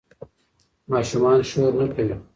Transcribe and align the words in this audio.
ماشومان 0.91 1.39
شور 1.49 1.71
نه 1.79 1.85
کوي. 1.93 2.15